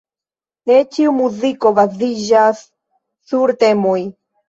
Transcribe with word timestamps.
Ne 0.71 0.77
ĉiu 0.95 1.11
muziko 1.19 1.73
baziĝas 1.81 2.65
sur 2.65 3.59
temoj. 3.67 3.99